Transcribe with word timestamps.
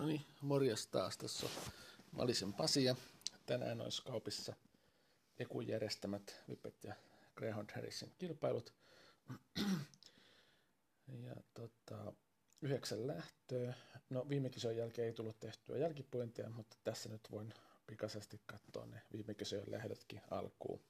No 0.00 0.06
niin, 0.06 0.26
morjes 0.40 0.86
taas. 0.86 1.18
Tässä 1.18 1.46
on 1.46 1.52
Malisen 2.12 2.52
Pasi 2.52 2.84
ja 2.84 2.96
tänään 3.46 3.80
olisi 3.80 4.02
kaupissa 4.02 4.54
Ekun 5.38 5.68
järjestämät 5.68 6.42
Vipet 6.48 6.84
ja 6.84 6.94
Greyhound 7.36 7.70
Harrisin 7.74 8.12
kilpailut. 8.18 8.74
ja 11.26 11.36
tota, 11.54 12.12
yhdeksän 12.62 13.06
lähtöä. 13.06 13.74
No 14.10 14.28
viime 14.28 14.50
kisojen 14.50 14.78
jälkeen 14.78 15.06
ei 15.06 15.14
tullut 15.14 15.40
tehtyä 15.40 15.78
jälkipuintia, 15.78 16.50
mutta 16.50 16.76
tässä 16.84 17.08
nyt 17.08 17.28
voin 17.30 17.54
pikaisesti 17.86 18.40
katsoa 18.46 18.86
ne 18.86 19.02
viime 19.12 19.34
kisojen 19.34 19.70
lähdötkin 19.70 20.20
alkuun. 20.30 20.80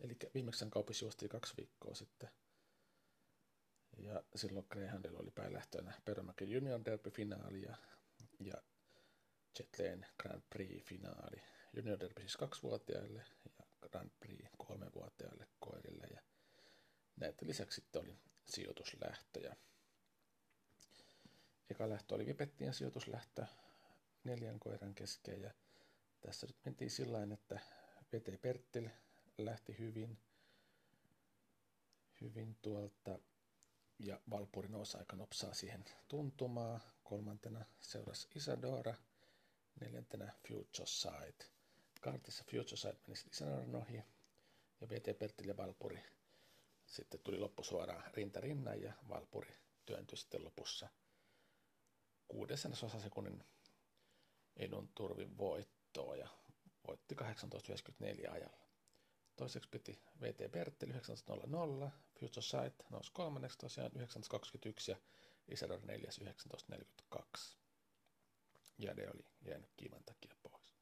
Eli 0.00 0.16
viimeksi 0.34 0.66
kaupissa 0.70 1.04
juostiin 1.04 1.28
kaksi 1.28 1.54
viikkoa 1.56 1.94
sitten– 1.94 2.30
ja 3.98 4.22
silloin 4.34 4.66
Greyhoundilla 4.70 5.18
oli 5.18 5.30
päälähtönä 5.30 5.92
Perämäki 6.04 6.50
Junior 6.50 6.80
Derby-finaali 6.84 7.62
ja, 7.62 7.76
ja 8.40 8.54
Jetlane 9.58 10.06
Grand 10.22 10.42
Prix-finaali. 10.50 11.42
Junior 11.72 12.00
Derby 12.00 12.20
siis 12.20 12.36
kaksivuotiaille 12.36 13.24
ja 13.44 13.64
Grand 13.88 14.10
Prix 14.20 14.46
kolmevuotiaille 14.58 15.46
koirille. 15.58 16.06
Ja 16.14 16.20
näiden 17.16 17.48
lisäksi 17.48 17.80
sitten 17.80 18.02
oli 18.02 18.18
sijoituslähtöjä. 18.46 19.56
Eka 21.70 21.88
lähtö 21.88 22.14
oli 22.14 22.26
Vipettien 22.26 22.74
sijoituslähtö 22.74 23.46
neljän 24.24 24.58
koiran 24.58 24.94
kesken 24.94 25.42
ja 25.42 25.50
tässä 26.20 26.46
nyt 26.46 26.56
mentiin 26.64 26.90
sillä 26.90 27.18
että 27.32 27.60
VT 28.12 28.40
Perttil 28.42 28.88
lähti 29.38 29.78
hyvin, 29.78 30.18
hyvin 32.20 32.56
tuolta 32.62 33.18
ja 33.98 34.20
Valpuri 34.30 34.68
nousi 34.68 34.98
aika 34.98 35.16
nopsaa 35.16 35.54
siihen 35.54 35.84
tuntumaa. 36.08 36.80
Kolmantena 37.04 37.64
seurasi 37.80 38.28
Isadora, 38.34 38.94
neljäntenä 39.80 40.32
Future 40.48 40.86
Side. 40.86 41.44
Kartissa 42.00 42.44
Future 42.50 42.76
Side 42.76 42.98
meni 43.06 43.20
Isadoran 43.30 43.76
ohi 43.76 43.96
ja 44.80 44.88
VT 44.88 45.18
Perttille 45.18 45.56
Valpuri 45.56 46.02
sitten 46.88 47.20
tuli 47.20 47.38
loppu 47.38 47.64
suoraan 47.64 48.04
rinta 48.14 48.40
rinnan 48.40 48.82
ja 48.82 48.92
Valpuri 49.08 49.56
työntyi 49.86 50.18
sitten 50.18 50.44
lopussa 50.44 50.88
kuudessa 52.28 52.68
osasekunnin 52.68 53.44
edun 54.56 54.88
turvin 54.94 55.38
voittoa 55.38 56.16
ja 56.16 56.28
voitti 56.86 57.14
18.94 57.14 58.30
ajalla. 58.30 58.68
Toiseksi 59.36 59.68
piti 59.68 60.02
VT 60.20 60.52
Bertteli 60.52 60.92
19.00, 60.92 61.90
Future 62.20 62.42
Sight 62.42 62.90
nousi 62.90 63.10
kolmanneksi 63.12 63.58
tosiaan 63.58 63.90
19.21 63.92 64.00
ja 64.88 64.96
Isador 65.48 65.80
4. 65.84 66.10
19.42. 67.14 67.56
Jade 68.78 69.10
oli 69.14 69.24
jäänyt 69.42 69.70
kiivan 69.76 70.04
takia 70.04 70.34
pois. 70.42 70.74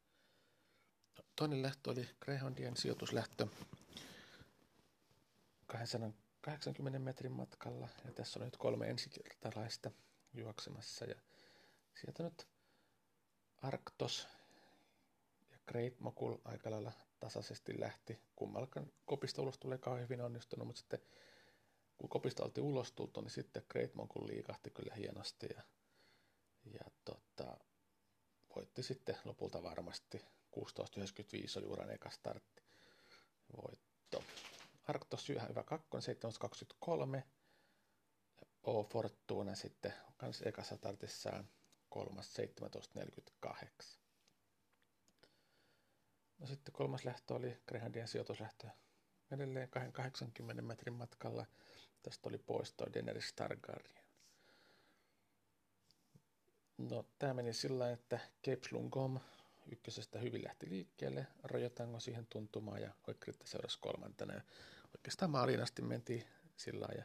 No, 1.19 1.25
toinen 1.37 1.63
lähtö 1.63 1.91
oli 1.91 2.09
Greyhoundien 2.21 2.77
sijoituslähtö 2.77 3.47
280 5.67 6.99
metrin 6.99 7.33
matkalla 7.33 7.89
ja 8.05 8.13
tässä 8.13 8.41
on 8.41 8.45
nyt 8.45 8.57
kolme 8.57 8.91
ensikertalaista 8.91 9.91
juoksemassa 10.35 11.05
ja 11.05 11.15
sieltä 12.01 12.23
nyt 12.23 12.49
Arktos 13.63 14.29
ja 15.51 15.59
Great 15.67 16.01
Mokul 16.01 16.37
aika 16.45 16.71
lailla 16.71 16.93
tasaisesti 17.21 17.81
lähti. 17.81 18.19
Kummallakaan 18.37 18.93
kopista 19.05 19.43
ulos 19.43 19.59
tulee 19.59 19.79
kauhean 19.79 20.03
hyvin 20.05 20.21
onnistunut, 20.21 20.67
mutta 20.67 20.79
sitten 20.79 21.01
kun 21.99 22.09
kopista 22.09 22.45
oltiin 22.45 22.65
ulos 22.65 22.93
tultu, 22.93 23.21
niin 23.21 23.31
sitten 23.31 23.63
Great 23.69 23.95
Mongol 23.95 24.27
liikahti 24.27 24.71
kyllä 24.71 24.95
hienosti 24.95 25.47
ja, 25.57 25.63
ja 26.65 26.91
tota, 27.05 27.57
voitti 28.57 28.83
sitten 28.83 29.17
lopulta 29.25 29.63
varmasti. 29.63 30.25
16.95 30.57 31.59
oli 31.59 31.67
uran 31.67 31.91
eka 31.91 32.11
startti 32.11 32.63
voitto. 33.57 34.25
Arktos 34.89 35.31
ihan 35.31 35.49
hyvä 35.49 35.63
kakkonen, 35.63 36.05
7.23. 37.17 37.23
O 38.63 38.85
Fortuna 38.85 39.55
sitten 39.55 39.95
kans 40.17 40.43
ekassa 40.43 40.77
startissaan 40.77 41.49
kolmas 41.89 42.35
17.48. 43.45 44.06
No 46.47 46.51
sitten 46.51 46.75
kolmas 46.75 47.05
lähtö 47.05 47.35
oli 47.35 47.59
Greyhoundien 47.69 48.09
sijoituslähtö 48.09 48.69
edelleen 49.31 49.69
80 49.93 50.63
metrin 50.63 50.95
matkalla. 50.95 51.47
Tästä 52.03 52.29
oli 52.29 52.39
poisto 52.39 52.87
Daenerys 52.95 53.33
Targaryen. 53.33 54.05
No, 56.79 57.05
tämä 57.19 57.35
meni 57.35 57.53
sillä 57.53 57.91
että 57.91 58.19
Cape 58.45 58.69
Lungom 58.71 59.21
ykkösestä 59.73 60.19
hyvin 60.19 60.45
lähti 60.45 60.71
liikkeelle, 60.71 61.27
Rojotango 61.43 62.01
siihen 62.01 62.27
tuntumaan 62.27 62.83
ja 62.83 62.93
Oikritte 63.09 63.47
seurasi 63.47 63.79
kolmantena. 63.81 64.35
Ja 64.35 64.43
oikeastaan 64.97 65.31
maaliin 65.31 65.63
asti 65.63 65.83
mentiin 65.83 66.25
sillä 66.57 66.89
ja 66.97 67.05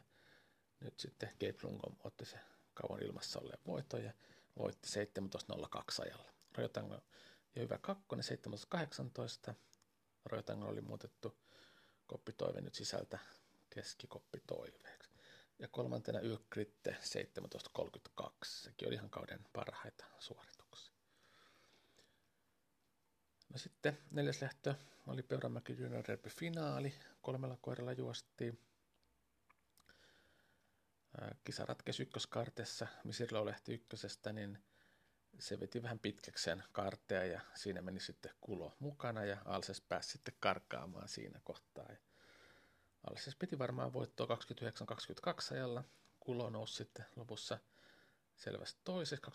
nyt 0.80 1.00
sitten 1.00 1.28
Cape 1.28 1.58
Lungom 1.62 1.96
otti 2.04 2.24
se 2.24 2.38
kauan 2.74 3.02
ilmassa 3.02 3.40
olleen 3.40 3.60
voiton 3.66 4.04
ja 4.04 4.12
voitti 4.58 4.88
17.02 4.88 6.02
ajalla. 6.02 6.32
Rojotango 6.56 7.00
ja 7.54 7.62
hyvä 7.62 7.78
kakkonen 7.78 8.24
17.18. 9.48 9.54
Rojotango 10.24 10.66
oli 10.66 10.80
muutettu 10.80 11.38
koppitoive 12.06 12.60
nyt 12.60 12.74
sisältä 12.74 13.18
keskikoppitoiveeksi. 13.70 15.10
Ja 15.58 15.68
kolmantena 15.68 16.20
Ykritte 16.20 16.96
17.32. 18.20 18.28
Sekin 18.44 18.88
oli 18.88 18.94
ihan 18.94 19.10
kauden 19.10 19.40
parhaita 19.52 20.04
suorituksia. 20.18 20.94
No 23.48 23.58
sitten 23.58 23.98
neljäs 24.10 24.42
lähtö 24.42 24.74
oli 25.06 25.22
Peuramäki 25.22 25.76
Junior 25.78 26.04
Derby 26.08 26.28
finaali. 26.28 26.94
Kolmella 27.22 27.58
koiralla 27.60 27.92
juostiin. 27.92 28.60
Kisa 31.44 31.64
ratkesi 31.64 32.02
ykköskartessa. 32.02 32.86
Misirlo 33.04 33.46
lähti 33.46 33.74
ykkösestä, 33.74 34.32
niin 34.32 34.58
se 35.38 35.60
veti 35.60 35.82
vähän 35.82 35.98
pitkäksi 35.98 36.44
sen 36.44 36.64
kartteja 36.72 37.24
ja 37.24 37.40
siinä 37.54 37.82
meni 37.82 38.00
sitten 38.00 38.32
kulo 38.40 38.76
mukana 38.78 39.24
ja 39.24 39.38
Alses 39.44 39.80
pääsi 39.80 40.10
sitten 40.10 40.34
karkaamaan 40.40 41.08
siinä 41.08 41.40
kohtaa. 41.44 41.86
Ja 41.88 41.96
Alses 43.10 43.36
piti 43.36 43.58
varmaan 43.58 43.92
voittoa 43.92 44.26
29-22 45.50 45.54
ajalla. 45.54 45.84
Kulo 46.20 46.50
nousi 46.50 46.74
sitten 46.74 47.06
lopussa 47.16 47.58
selvästi 48.36 48.80
toisessa 48.84 49.30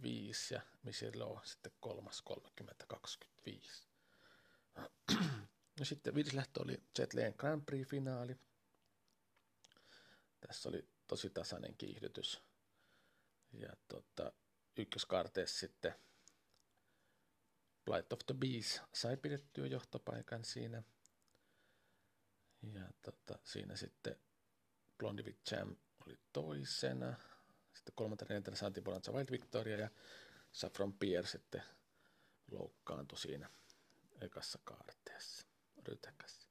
29-45 0.00 0.04
ja 0.50 0.60
Misirlo 0.82 1.40
sitten 1.44 1.72
kolmas 1.80 2.24
30-25. 3.50 3.86
No 5.78 5.84
sitten 5.84 6.14
viides 6.14 6.32
lähtö 6.32 6.62
oli 6.62 6.82
Jetlane 6.98 7.32
Grand 7.32 7.62
Prix-finaali. 7.62 8.36
Tässä 10.40 10.68
oli 10.68 10.88
tosi 11.06 11.30
tasainen 11.30 11.76
kiihdytys. 11.76 12.42
Ja 13.52 13.68
tota, 13.88 14.32
ykköskarteessa 14.78 15.58
sitten 15.58 15.94
Light 17.94 18.12
of 18.12 18.20
the 18.26 18.34
Beast 18.34 18.80
sai 18.94 19.16
pidettyä 19.16 19.66
johtopaikan 19.66 20.44
siinä. 20.44 20.82
Ja 22.74 22.88
tota, 23.02 23.38
siinä 23.44 23.76
sitten 23.76 24.16
Blondie 24.98 25.34
Jam 25.50 25.76
oli 26.06 26.18
toisena. 26.32 27.14
Sitten 27.74 27.94
kolmantena 27.94 28.28
neljäntenä 28.28 28.56
saatiin 28.56 28.84
Bonanza 28.84 29.12
Wild 29.12 29.30
Victoria 29.30 29.78
ja 29.78 29.90
Saffron 30.52 30.92
Pier 30.92 31.26
sitten 31.26 31.62
loukkaantui 32.50 33.18
siinä 33.18 33.50
ekassa 34.20 34.58
kaarteessa 34.64 35.46
rytäkässä. 35.88 36.48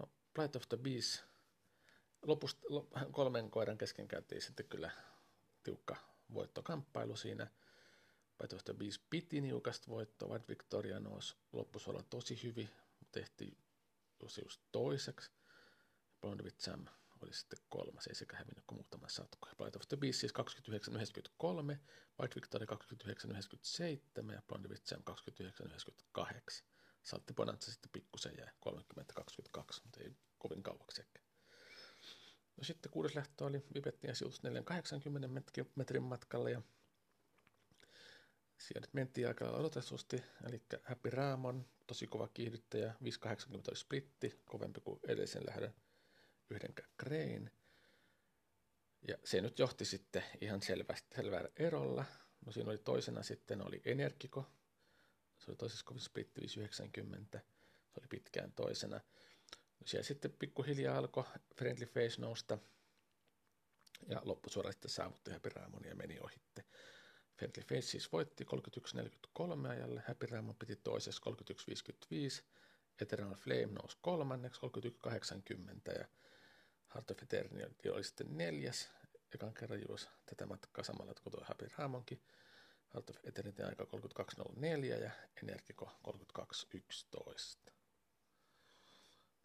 No, 0.00 0.10
Plight 0.34 0.56
of 0.56 0.68
the 0.68 0.76
Beast 0.76 1.22
lopusta, 2.22 2.60
kolmen 3.12 3.50
koiran 3.50 3.78
kesken 3.78 4.08
käytiin 4.08 4.42
sitten 4.42 4.68
kyllä 4.68 4.90
tiukka 5.62 5.96
voittokamppailu 6.34 7.16
siinä. 7.16 7.50
Paitoista 8.38 8.74
Beast 8.74 9.02
piti 9.10 9.40
niukasta 9.40 9.88
voittoa, 9.88 10.28
White 10.28 10.48
Victoria 10.48 11.00
nousi 11.00 11.36
loppusuolla 11.52 12.02
tosi 12.02 12.42
hyvin, 12.42 12.70
mutta 13.00 13.20
tehtiin 13.20 13.58
just, 14.42 14.60
toiseksi. 14.72 15.30
Blonde 16.20 16.42
with 16.42 16.58
Sam 16.58 16.86
oli 17.22 17.32
sitten 17.32 17.58
kolmas, 17.68 18.06
ei 18.06 18.14
sekä 18.14 18.36
hävinnyt 18.36 18.64
kuin 18.66 18.76
muutama 18.76 19.08
satko. 19.08 19.48
Plight 19.56 19.76
of 19.76 19.82
the 19.88 19.96
Beast 19.96 20.20
siis 20.20 20.32
29.93, 20.32 21.76
White 22.20 22.34
Victoria 22.34 22.66
29.97 24.26 24.32
ja 24.32 24.42
Blonde 24.48 24.68
with 24.68 24.84
Sam 24.84 25.02
29.98. 26.18 26.62
Saltti 27.02 27.34
Bonanza 27.34 27.72
sitten 27.72 27.90
pikkusen 27.92 28.34
jäi 28.38 28.46
30.22, 28.46 29.80
mutta 29.84 30.00
ei 30.00 30.16
kovin 30.38 30.62
kauaksi 30.62 31.00
ehkä. 31.00 31.20
No 32.56 32.64
sitten 32.64 32.80
kuudes 32.92 33.14
lähtö 33.14 33.44
oli 33.44 33.64
Vipettiin 33.74 34.16
sijoitus 34.16 34.42
480 34.42 35.28
metrin 35.76 36.02
matkalla 36.02 36.50
ja 36.50 36.62
siellä 38.58 38.88
mentiin 38.92 39.28
aika 39.28 39.50
odotetusti, 39.50 40.22
eli 40.46 40.62
Happy 40.84 41.10
Raamon, 41.10 41.66
tosi 41.86 42.06
kova 42.06 42.28
kiihdyttäjä, 42.28 42.94
580 43.04 43.70
oli 43.70 43.76
splitti, 43.76 44.40
kovempi 44.44 44.80
kuin 44.80 45.00
edellisen 45.04 45.46
lähdön 45.46 45.74
yhdenkään 46.50 46.88
Crane. 47.02 47.50
Ja 49.08 49.18
se 49.24 49.40
nyt 49.40 49.58
johti 49.58 49.84
sitten 49.84 50.24
ihan 50.40 50.62
selvästi, 50.62 51.16
selvällä 51.16 51.50
erolla. 51.56 52.04
No 52.46 52.52
siinä 52.52 52.70
oli 52.70 52.78
toisena 52.78 53.22
sitten 53.22 53.66
oli 53.66 53.82
Energiko. 53.84 54.46
Se 55.38 55.50
oli 55.50 55.56
toisessa 55.56 55.84
kovin 55.84 56.00
splitti 56.00 56.40
590. 56.40 57.38
Se 57.88 58.00
oli 58.00 58.06
pitkään 58.08 58.52
toisena. 58.52 58.96
No 59.80 59.86
siellä 59.86 60.04
sitten 60.04 60.32
pikkuhiljaa 60.32 60.98
alkoi 60.98 61.24
Friendly 61.56 61.86
Face 61.86 62.20
nousta. 62.20 62.58
Ja 64.08 64.20
loppusuora 64.24 64.72
sitten 64.72 64.90
saavutti 64.90 65.30
Happy 65.30 65.48
Ramon 65.48 65.84
ja 65.84 65.94
meni 65.94 66.18
ohitte. 66.20 66.64
Friendly 67.36 67.62
Face 67.62 67.80
siis 67.80 68.12
voitti 68.12 68.44
31.43 68.44 69.68
ajalle. 69.68 70.02
Happy 70.08 70.26
Ramon 70.26 70.56
piti 70.56 70.76
toisessa 70.76 71.22
31.55. 72.40 72.44
Eternal 73.00 73.34
Flame 73.34 73.66
nousi 73.66 73.96
kolmanneksi 74.00 74.60
31.80 74.60 75.98
ja 75.98 76.06
Heart 76.94 77.10
of 77.10 77.22
Eternity 77.22 77.88
oli 77.88 78.04
sitten 78.04 78.38
neljäs, 78.38 78.90
ekan 79.34 79.54
kerran 79.54 79.82
juosi 79.88 80.08
tätä 80.26 80.46
matkaa 80.46 80.84
samalla 80.84 81.14
kuin 81.22 81.32
tuo 81.32 81.44
Happy 81.44 81.68
Ramonkin. 81.78 82.22
Heart 82.94 83.10
of 83.10 83.16
Eternity 83.24 83.62
aika 83.62 83.84
32.04 83.84 84.84
ja 84.84 85.10
Energiko 85.42 85.90
32.11. 86.38 87.72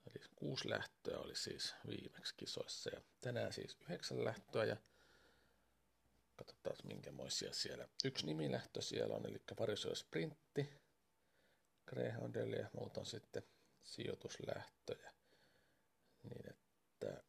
Eli 0.08 0.26
kuusi 0.36 0.70
lähtöä 0.70 1.20
oli 1.20 1.36
siis 1.36 1.76
viimeksi 1.88 2.34
kisoissa 2.38 2.90
ja 2.90 3.02
tänään 3.22 3.54
siis 3.54 3.78
yhdeksän 3.82 4.26
lähtöä 4.26 4.66
ja 4.66 4.78
katsotaan 6.36 6.76
minkämoisia 6.84 7.54
siellä. 7.54 7.90
Yksi 8.06 8.26
nimilähtö 8.26 8.82
siellä 8.82 9.16
on, 9.16 9.26
eli 9.26 9.42
Varjosuoja 9.60 9.96
Sprintti 9.96 10.70
Greyhoundille 11.88 12.56
ja 12.56 12.70
muut 12.74 12.98
on 12.98 13.06
sitten 13.06 13.44
sijoituslähtöjä. 13.84 15.14
Niin 16.24 16.50
että 16.50 17.24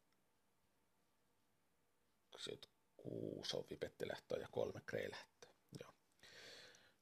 kuusi 2.97 3.57
on 3.57 3.65
vipettilähtöä 3.69 4.37
ja 4.37 4.47
kolme 4.51 4.81
Grey-lähtöä. 4.85 5.53
Joo. 5.81 5.93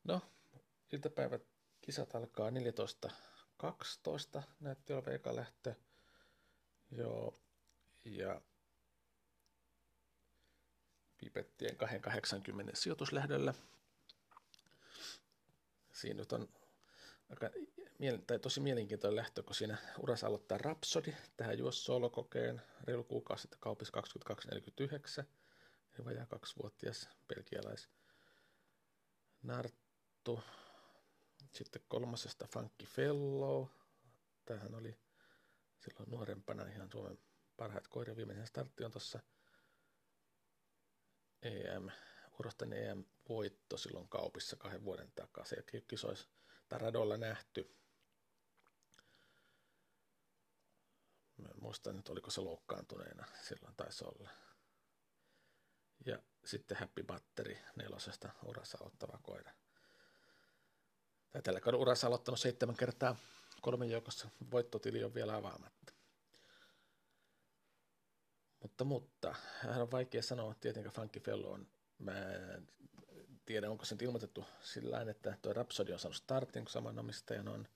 No, 0.04 0.22
iltapäivät 0.94 1.42
kisat 1.82 2.16
alkaa 2.16 2.52
14.12, 3.64 4.42
näytti 4.60 4.94
olevan 4.94 5.14
eka 5.14 5.36
lähtö. 5.36 5.76
Joo, 6.92 7.40
ja 8.06 8.42
pipettien 11.18 11.78
280 11.78 12.72
sijoituslähdöllä. 12.76 13.54
Siinä 15.94 16.18
nyt 16.18 16.32
on 16.32 16.50
aika 17.30 17.50
tai 18.28 18.40
tosi 18.40 18.60
mielenkiintoinen 18.60 19.16
lähtö, 19.16 19.44
kun 19.44 19.56
siinä 19.56 19.78
urassa 20.00 20.28
aloittaa 20.28 20.58
Rhapsody. 20.58 21.14
Tähän 21.38 21.58
juosi 21.58 21.82
solokokeen 21.82 22.62
reilu 22.84 23.04
kuukausi 23.04 23.42
sitten 23.42 23.60
kaupissa 23.60 23.92
2249, 23.92 25.26
eli 25.94 26.06
vajaa 26.06 26.26
kaksivuotias 26.26 27.10
belgialais 27.28 27.90
Narttu. 29.44 30.44
Sitten 31.58 31.82
kolmasesta 31.88 32.48
Funky 32.48 32.86
Fellow. 32.86 33.68
Tämähän 34.46 34.76
oli 34.76 35.00
silloin 35.80 36.10
nuorempana 36.10 36.66
ihan 36.66 36.92
Suomen 36.92 37.20
parhaat 37.58 37.88
koira. 37.88 38.16
Viimeinen 38.16 38.48
startti 38.48 38.84
on 38.84 38.92
tuossa 38.92 39.20
EM, 41.42 41.90
Urostan 42.40 42.74
EM-voitto 42.74 43.78
silloin 43.78 44.10
kaupissa 44.10 44.56
kahden 44.56 44.84
vuoden 44.84 45.12
takaa. 45.12 45.46
Se 45.46 45.56
kisoissa 45.88 46.30
tai 46.70 46.80
radolla 46.80 47.18
nähty. 47.18 47.78
Mä 51.38 51.48
en 51.48 51.62
muista 51.62 51.94
nyt, 51.94 52.10
oliko 52.10 52.32
se 52.32 52.42
loukkaantuneena, 52.42 53.28
silloin 53.42 53.76
taisi 53.76 54.06
olla. 54.06 54.30
Ja 56.06 56.20
sitten 56.46 56.78
Happy 56.78 57.04
Batteri 57.04 57.60
nelosesta 57.76 58.30
urassa 58.46 58.78
aloittava 58.82 59.20
koira. 59.24 59.52
Tällä 61.44 61.60
kaudella 61.60 61.82
urassa 61.82 62.08
aloittanut 62.08 62.40
seitsemän 62.40 62.76
kertaa 62.76 63.16
kolmen 63.62 63.90
joukossa. 63.90 64.30
Voittotili 64.52 65.04
on 65.04 65.14
vielä 65.14 65.36
avaamatta. 65.36 65.94
Mutta, 68.62 68.84
mutta, 68.84 69.36
hän 69.60 69.82
on 69.82 69.92
vaikea 69.92 70.24
sanoa, 70.24 70.54
tietenkin 70.54 70.92
Funky 70.92 71.20
Fellow 71.20 71.54
on, 71.54 71.68
mä 72.00 72.12
en 72.56 72.68
tiedä, 73.46 73.72
onko 73.72 73.86
se 73.86 73.96
nyt 73.96 74.02
ilmoitettu 74.02 74.46
sillä 74.62 75.02
että 75.02 75.38
tuo 75.42 75.54
Rhapsody 75.54 75.94
on 75.94 76.00
saanut 76.00 76.16
startin, 76.16 76.64
kun 76.64 76.72
saman 76.72 77.00
omistajan 77.00 77.48
on 77.48 77.68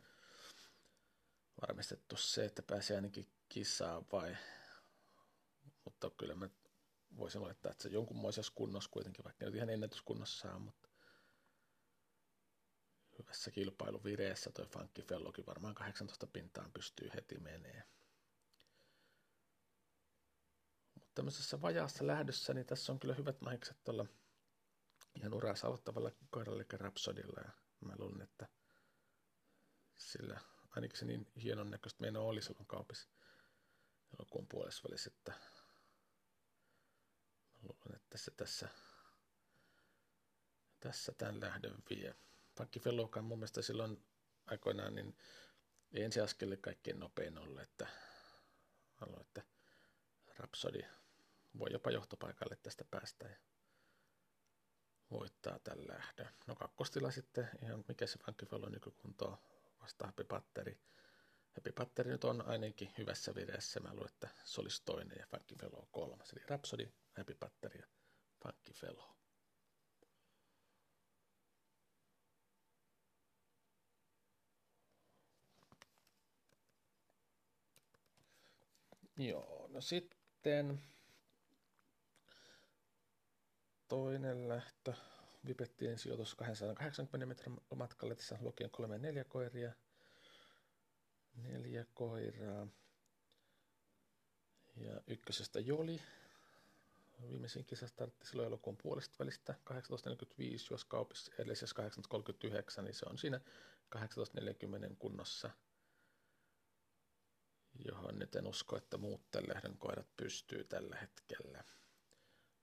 varmistettu 1.62 2.18
se, 2.18 2.46
että 2.46 2.62
pääsee 2.62 2.96
ainakin 2.96 3.28
kisaan 3.50 4.06
vai, 4.12 4.38
mutta 5.86 6.10
kyllä 6.10 6.36
mä 6.36 6.50
voisin 7.18 7.42
olettaa, 7.42 7.72
että 7.72 7.84
se 7.84 7.90
jonkunmoisessa 7.90 8.54
kunnossa 8.56 8.90
kuitenkin, 8.94 9.24
vaikka 9.24 9.46
nyt 9.46 9.56
ihan 9.56 9.70
ennätyskunnossa 9.70 10.48
saa, 10.48 10.60
mutta 10.60 10.90
hyvässä 13.20 13.52
kilpailuvireessä 13.52 14.52
toi 14.52 14.66
Funky 14.66 15.02
Fellokin 15.02 15.46
varmaan 15.46 15.76
18 15.76 16.28
pintaan 16.28 16.72
pystyy 16.72 17.10
heti 17.16 17.40
menee. 17.40 17.84
Mutta 20.94 21.10
tämmöisessä 21.16 21.62
vajaassa 21.62 22.08
lähdössä, 22.08 22.54
niin 22.54 22.66
tässä 22.66 22.92
on 22.92 23.00
kyllä 23.00 23.14
hyvät 23.14 23.42
mahikset 23.42 23.84
tuolla 23.84 24.06
ihan 25.16 25.34
uransa 25.34 25.68
aloittavalla 25.68 26.12
kohdalla, 26.30 26.62
eli 26.62 26.78
Rhapsodilla, 26.78 27.42
ja 27.46 27.52
mä 27.80 27.94
luulen, 27.98 28.22
että 28.22 28.48
sillä 29.98 30.40
ainakin 30.70 30.98
se 31.00 31.06
niin 31.06 31.32
hienon 31.44 31.72
näköistä 31.72 32.02
menoa 32.02 32.24
oli 32.24 32.42
silloin 32.42 32.68
kaupissa 32.68 33.10
elokuun 34.20 34.48
puolessa 34.48 34.90
että 35.08 35.32
mä 37.54 37.60
luulen, 37.64 37.96
että 37.96 38.18
se 38.18 38.32
tässä, 38.32 38.70
tässä 40.80 41.12
tämän 41.12 41.40
lähdön 41.40 41.84
vie. 41.90 42.16
Pankki 42.62 42.80
Fellowkaan 42.80 43.26
mun 43.26 43.40
mielestä 43.40 43.62
silloin 43.62 44.06
aikoinaan 44.46 44.96
niin 44.96 45.18
ei 45.92 46.04
ensi 46.04 46.20
askelle 46.20 46.58
kaikkein 46.58 47.00
nopein 47.00 47.38
ollut, 47.38 47.62
että 47.62 47.88
haluan, 48.94 49.22
että 49.22 49.42
Rhapsody 50.38 50.82
voi 51.60 51.72
jopa 51.72 51.92
johtopaikalle 51.92 52.56
tästä 52.56 52.86
päästä 52.92 53.28
ja 53.28 53.36
voittaa 55.12 55.60
tämän 55.60 55.88
lähdön. 55.88 56.34
No 56.48 56.56
kakkostila 56.56 57.12
sitten, 57.12 57.50
ihan 57.64 57.84
mikä 57.88 58.08
se 58.08 58.20
Funky 58.26 58.46
Fellow 58.46 58.72
nykykunto 58.72 59.44
vasta 59.82 60.06
Happy 60.06 60.24
Batteri. 60.24 60.80
Happy 61.56 61.72
Batteri 61.72 62.12
nyt 62.12 62.24
on 62.24 62.48
ainakin 62.48 62.94
hyvässä 62.98 63.36
vireessä. 63.36 63.80
Mä 63.80 63.94
luulen, 63.94 64.10
että 64.14 64.30
se 64.44 64.62
olisi 64.62 64.82
toinen 64.86 65.18
ja 65.20 65.26
Funky 65.26 65.56
Fellow 65.56 65.86
kolmas. 65.92 66.34
Eli 66.34 66.42
Rhapsody, 66.48 66.94
Happy 67.18 67.36
Batteri 67.36 67.80
ja 67.80 67.88
Funky 68.44 68.74
Fellow. 68.74 69.21
Joo, 79.28 79.68
no 79.68 79.82
sitten 79.82 80.82
toinen 83.88 84.50
lähtö. 84.50 84.94
Vipettiin 85.48 86.00
sijoitus 86.00 86.36
280 86.36 87.26
metrin 87.26 87.58
matkalle. 87.76 88.16
Tässä 88.16 88.38
lukien 88.42 88.70
kolme 88.70 88.98
neljä 88.98 89.24
koiria. 89.24 89.72
Neljä 91.36 91.86
koiraa. 91.94 92.68
Ja 94.76 95.02
ykkösestä 95.08 95.60
Joli. 95.60 96.02
Viimeisin 97.30 97.66
kisa 97.66 97.88
startti 97.88 98.28
silloin 98.28 98.48
elokuun 98.48 98.78
puolesta 98.78 99.16
välistä 99.20 99.56
18.45, 99.70 99.76
jos 100.72 100.86
kaupissa 100.86 101.32
edellisessä 101.40 101.76
18.39, 102.78 102.82
niin 102.82 102.94
se 102.94 103.06
on 103.10 103.18
siinä 103.18 103.40
18.40 103.96 104.96
kunnossa, 105.00 105.50
johon 107.86 108.20
nyt 108.20 108.36
en 108.36 108.48
usko, 108.48 108.78
että 108.78 108.98
muut 108.98 109.22
lähdön 109.48 109.78
koirat 109.78 110.18
pystyy 110.18 110.64
tällä 110.64 110.96
hetkellä 110.96 111.64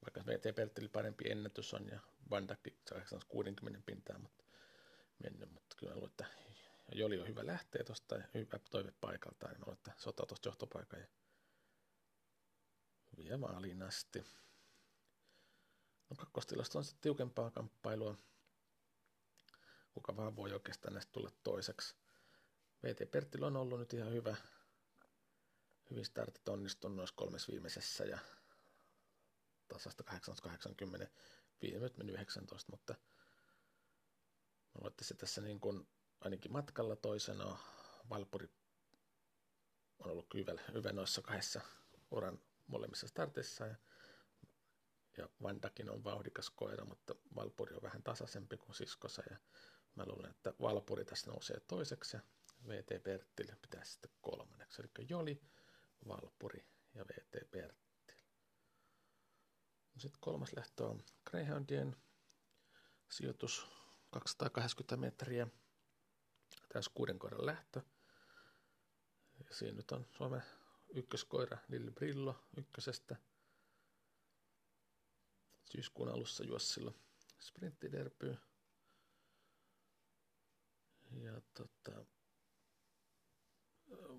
vaikka 0.02 0.26
VT 0.26 0.54
Peltillä 0.54 0.88
parempi 0.88 1.30
ennätys 1.30 1.74
on 1.74 1.88
ja 1.88 2.00
Bandakki 2.28 2.78
60 3.28 3.82
pintaa 3.86 4.18
mutta 4.18 4.44
mennyt, 5.22 5.52
mutta 5.52 5.76
kyllä 5.76 5.94
luulen, 5.94 6.10
että 6.10 6.24
Joli 6.92 7.20
on 7.20 7.28
hyvä 7.28 7.46
lähteä 7.46 7.84
tuosta 7.84 8.16
ja 8.16 8.24
hyvä 8.34 8.58
toive 8.70 8.92
paikalta, 9.00 9.48
niin 9.48 9.60
luulen, 9.60 9.74
että 9.74 9.92
se 9.96 10.08
ottaa 10.08 10.26
tuosta 10.26 10.48
johtopaikan 10.48 11.00
ja 11.00 11.06
vie 13.16 13.36
maaliin 13.36 13.82
asti. 13.82 14.24
No 16.10 16.16
kakkostilasta 16.16 16.78
on 16.78 16.84
sitten 16.84 17.02
tiukempaa 17.02 17.50
kamppailua. 17.50 18.16
Kuka 19.92 20.16
vaan 20.16 20.36
voi 20.36 20.52
oikeastaan 20.52 20.94
näistä 20.94 21.12
tulla 21.12 21.30
toiseksi. 21.42 21.96
VT 22.82 23.10
Perttil 23.10 23.42
on 23.42 23.56
ollut 23.56 23.78
nyt 23.78 23.92
ihan 23.92 24.12
hyvä. 24.12 24.36
Hyvin 25.90 26.04
startit 26.04 26.48
onnistunut 26.48 26.96
noissa 26.96 27.14
kolmes 27.16 27.48
viimeisessä 27.48 28.04
ja 28.04 28.18
tasasta 29.68 30.02
880, 30.02 31.10
viime 31.62 31.90
meni 31.96 32.12
19, 32.12 32.72
mutta 32.72 32.94
mä 34.74 34.80
luulen, 34.80 34.94
se 35.02 35.14
tässä 35.14 35.40
niin 35.40 35.60
kuin 35.60 35.88
ainakin 36.20 36.52
matkalla 36.52 36.96
toisena 36.96 37.58
Valpuri 38.10 38.48
on 39.98 40.10
ollut 40.10 40.34
hyvä, 40.34 40.52
hyvä 40.72 40.92
noissa 40.92 41.22
kahdessa 41.22 41.60
uran 42.10 42.40
molemmissa 42.66 43.08
starteissa 43.08 43.66
ja 43.66 43.74
ja 45.18 45.28
Vandakin 45.42 45.90
on 45.90 46.04
vauhdikas 46.04 46.50
koira, 46.50 46.84
mutta 46.84 47.14
Valpuri 47.36 47.74
on 47.74 47.82
vähän 47.82 48.02
tasaisempi 48.02 48.56
kuin 48.56 48.74
siskosa 48.74 49.22
ja 49.30 49.36
mä 49.94 50.04
luulen, 50.06 50.30
että 50.30 50.54
Valpuri 50.60 51.04
tässä 51.04 51.30
nousee 51.30 51.60
toiseksi 51.60 52.16
ja 52.16 52.22
VT 52.68 53.02
Berttille 53.02 53.56
pitäisi 53.62 53.92
sitten 53.92 54.10
kolmanneksi. 54.20 54.82
Eli 54.82 55.06
Joli, 55.08 55.40
Valpuri 56.08 56.66
ja 56.94 57.04
VT 57.04 57.50
Berttil. 57.50 58.16
Sitten 59.96 60.20
kolmas 60.20 60.52
lähtö 60.56 60.84
on 60.84 61.04
Greyhoundien 61.30 61.96
sijoitus 63.10 63.66
280 64.10 64.96
metriä. 64.96 65.46
Tässä 66.72 66.90
kuuden 66.94 67.18
koiran 67.18 67.46
lähtö. 67.46 67.82
Ja 69.38 69.54
siinä 69.54 69.76
nyt 69.76 69.92
on 69.92 70.06
Suomen 70.10 70.42
ykköskoira 70.88 71.58
Lilli 71.68 71.90
Brillo 71.90 72.44
ykkösestä. 72.56 73.16
Syyskuun 75.72 76.08
alussa 76.08 76.44
juossilla 76.44 76.92
sprinttiderpy. 77.40 78.36
Ja 81.10 81.40
tota, 81.54 82.04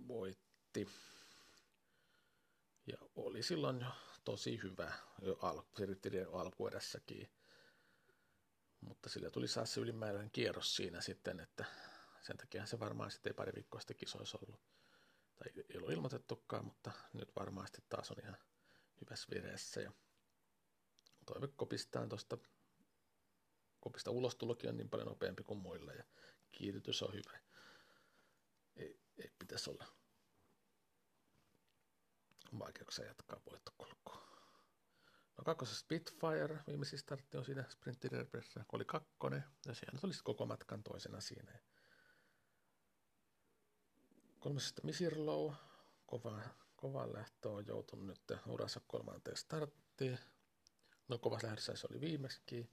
voitti. 0.08 0.88
Ja 2.90 2.98
oli 3.16 3.44
silloin 3.44 3.82
jo 3.82 3.92
tosi 4.24 4.60
hyvä 4.64 4.94
jo 5.22 5.38
al- 5.42 5.62
alkuedessäkin. 6.34 7.30
Mutta 8.82 9.10
sillä 9.10 9.30
tuli 9.30 9.48
saa 9.48 9.66
se 9.66 9.82
ylimääräinen 9.82 10.32
kierros 10.32 10.76
siinä 10.76 11.02
sitten, 11.02 11.40
että 11.40 11.66
sen 12.22 12.38
takia 12.38 12.66
se 12.66 12.80
varmaan 12.80 13.12
sitten 13.12 13.30
ei 13.30 13.34
pari 13.34 13.52
viikkoa 13.56 13.80
sitten 13.80 13.98
kisoissa 13.98 14.38
ollut. 14.42 14.62
Tai 15.38 15.64
ei 15.70 15.78
ollut 15.78 15.92
ilmoitettukaan, 15.92 16.66
mutta 16.66 16.92
nyt 17.14 17.36
varmasti 17.36 17.84
taas 17.90 18.12
on 18.12 18.18
ihan 18.24 18.38
hyvässä 19.02 19.28
vireessä. 19.32 19.82
Ja 19.82 19.92
toive 21.26 21.48
kopistaan 21.48 22.10
tuosta 22.10 22.38
kopista 23.80 24.12
ulostulokin 24.12 24.70
on 24.70 24.78
niin 24.78 24.90
paljon 24.90 25.08
nopeampi 25.08 25.44
kuin 25.44 25.60
muilla 25.60 25.94
ja 25.94 26.04
kiihdytys 26.52 27.04
on 27.04 27.14
hyvä. 27.14 27.40
Ei, 28.76 29.00
ei 29.18 29.32
pitäisi 29.40 29.70
olla 29.70 29.99
vaikeuksia 32.60 33.06
jatkaa 33.06 33.42
voittokulkua. 33.52 34.30
No 35.38 35.44
kakkosessa 35.44 35.80
Spitfire, 35.80 36.60
viimeisin 36.68 37.00
startti 37.00 37.38
on 37.38 37.46
siinä 37.46 37.66
sprinttiderbyssä, 37.70 38.66
oli 38.72 38.86
kakkonen, 38.86 39.44
ja 39.66 39.74
siellä 39.74 40.00
oli 40.04 40.14
koko 40.24 40.46
matkan 40.46 40.84
toisena 40.84 41.22
siinä. 41.22 41.60
Kolmosesta 44.40 44.82
Misirlow, 44.84 45.54
kova, 46.06 46.42
kova 46.76 47.14
lähtö 47.14 47.50
on 47.50 47.68
joutunut 47.68 48.08
nyt 48.08 48.40
uransa 48.48 48.82
kolmanteen 48.88 49.38
starttiin. 49.38 50.20
No 51.08 51.18
kovassa 51.18 51.48
lähdössä 51.48 51.76
se 51.76 51.88
oli 51.92 52.02
viimeksi. 52.02 52.72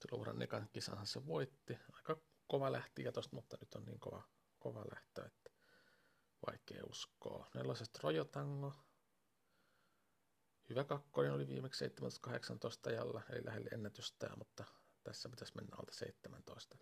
Silloin 0.00 0.20
uran 0.20 0.38
nekan 0.38 0.68
kisanhan 0.72 1.06
se 1.06 1.26
voitti. 1.26 1.78
Aika 1.92 2.16
kova 2.46 2.72
lähti 2.72 3.02
ja 3.02 3.12
tosta, 3.12 3.36
mutta 3.36 3.56
nyt 3.60 3.74
on 3.74 3.84
niin 3.84 4.00
kova, 4.00 4.22
kova 4.58 4.84
lähtö, 4.90 5.26
että 5.26 5.50
vaikea 6.46 6.84
uskoa. 6.84 7.50
Nelosesta 7.54 8.00
Rojotango, 8.02 8.85
Hyvä 10.70 10.84
kakkonen 10.84 11.32
oli 11.32 11.48
viimeksi 11.48 11.88
17-18 12.88 12.92
jalla, 12.92 13.22
eli 13.30 13.44
lähelle 13.44 13.70
ennätystä, 13.72 14.30
mutta 14.36 14.64
tässä 15.02 15.28
pitäisi 15.28 15.52
mennä 15.56 15.76
alta 15.78 15.94
17. 15.94 16.78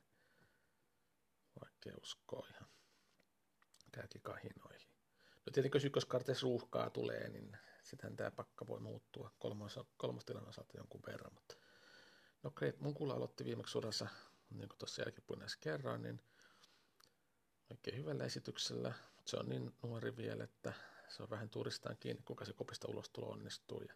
Vaikea 1.60 1.94
uskoa 2.02 2.46
ihan 2.50 2.68
kääkikahinoihin. 3.92 4.88
No 5.46 5.50
tietenkin 5.52 5.76
jos 5.78 5.84
ykköskarteessa 5.84 6.44
ruuhkaa 6.44 6.90
tulee, 6.90 7.28
niin 7.28 7.58
sitten 7.82 8.16
tämä 8.16 8.30
pakka 8.30 8.66
voi 8.66 8.80
muuttua 8.80 9.30
kolmos, 9.38 9.78
kolmostilan 9.96 10.48
osalta 10.48 10.76
jonkun 10.76 11.02
verran. 11.06 11.34
Mutta 11.34 11.54
no 12.42 12.50
Great 12.50 12.80
Munkula 12.80 13.14
aloitti 13.14 13.44
viimeksi 13.44 13.78
urassa, 13.78 14.08
niin 14.50 14.68
kuin 14.68 14.78
tuossa 14.78 15.02
jälkipuolella 15.02 15.56
kerran, 15.60 16.02
niin 16.02 16.22
oikein 17.70 17.96
hyvällä 17.96 18.24
esityksellä. 18.24 18.92
Se 19.26 19.36
on 19.36 19.48
niin 19.48 19.74
nuori 19.82 20.16
vielä, 20.16 20.44
että 20.44 20.72
se 21.14 21.22
on 21.22 21.30
vähän 21.30 21.50
turistaan 21.50 21.96
kiinni, 22.00 22.22
kuka 22.22 22.44
se 22.44 22.52
kopista 22.52 22.88
ulos 22.90 23.10
tulo 23.10 23.30
onnistuu. 23.30 23.82
Ja, 23.88 23.94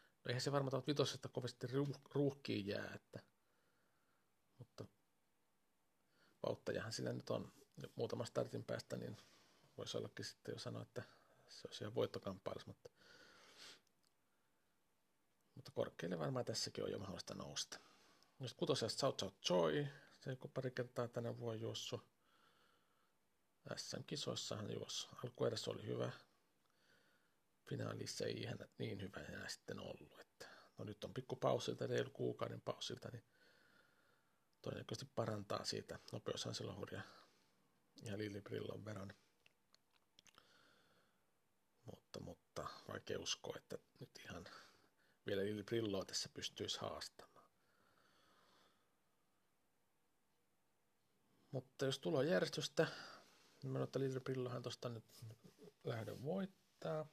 no 0.00 0.28
eihän 0.28 0.40
se 0.40 0.52
varmaan 0.52 0.82
vitosesta 0.86 1.28
kovasti 1.28 1.66
ruuh, 1.66 2.00
ruuhkiin 2.12 2.66
jää, 2.66 2.94
että, 2.94 3.20
mutta 4.58 4.84
vauhtajahan 6.46 6.92
sillä 6.92 7.12
nyt 7.12 7.30
on 7.30 7.52
muutama 7.94 8.24
startin 8.24 8.64
päästä, 8.64 8.96
niin 8.96 9.16
voisi 9.78 9.96
ollakin 9.98 10.24
sitten 10.24 10.52
jo 10.52 10.58
sanoa, 10.58 10.82
että 10.82 11.02
se 11.48 11.68
olisi 11.68 11.84
ihan 11.84 11.94
voittokamppailussa, 11.94 12.68
mutta, 12.68 12.90
mutta 15.54 15.70
korkealle 15.70 16.18
varmaan 16.18 16.44
tässäkin 16.44 16.84
on 16.84 16.90
jo 16.90 16.98
mahdollista 16.98 17.34
nousta. 17.34 17.80
Jos 18.40 18.54
kutosesta 18.54 19.00
South 19.00 19.20
South 19.20 19.50
Joy, 19.50 19.86
se 20.20 20.36
kun 20.36 20.50
pari 20.50 20.70
kertaa 20.70 21.08
tänä 21.08 21.38
vuonna 21.38 21.60
juossut. 21.60 22.00
SM-kisoissahan 23.76 24.72
juossa. 24.72 25.08
Alkuerässä 25.24 25.70
oli 25.70 25.86
hyvä, 25.86 26.12
finaalissa 27.68 28.24
ei 28.26 28.40
ihan 28.42 28.58
niin 28.78 29.02
hyvä 29.02 29.20
enää 29.20 29.48
sitten 29.48 29.80
ollut. 29.80 30.20
Että, 30.20 30.46
no 30.78 30.84
nyt 30.84 31.04
on 31.04 31.14
pikku 31.14 31.36
pausilta, 31.36 31.86
reilu 31.86 32.10
kuukauden 32.10 32.60
pausilta, 32.60 33.08
niin 33.12 33.24
todennäköisesti 34.62 35.12
parantaa 35.14 35.64
siitä 35.64 35.98
nopeushanselohuria 36.12 37.02
ja 38.02 38.18
Lili 38.18 38.40
Brillon 38.40 38.84
verran. 38.84 39.14
Mutta, 41.84 42.20
mutta 42.20 42.68
vaikea 42.88 43.20
uskoa, 43.20 43.56
että 43.56 43.78
nyt 44.00 44.10
ihan 44.24 44.44
vielä 45.26 45.42
Lili 45.42 45.62
Brilloa 45.62 46.04
tässä 46.04 46.28
pystyisi 46.28 46.80
haastamaan. 46.80 47.50
Mutta 51.50 51.84
jos 51.84 51.98
tulee 51.98 52.26
järjestystä, 52.26 52.86
niin 53.62 53.70
mä 53.70 53.82
että 53.82 54.00
Lili 54.00 54.20
Brillohan 54.20 54.62
tuosta 54.62 54.88
nyt 54.88 55.04
lähden 55.84 56.22
voittaa. 56.22 57.06